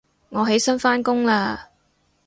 [0.29, 1.65] 我起身返工喇